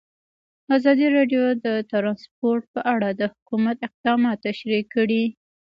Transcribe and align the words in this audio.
ازادي 0.77 1.07
راډیو 1.17 1.43
د 1.65 1.67
ترانسپورټ 1.91 2.63
په 2.73 2.81
اړه 2.93 3.09
د 3.19 3.21
حکومت 3.33 3.77
اقدامات 3.87 4.37
تشریح 4.47 4.81
کړي. 4.95 5.23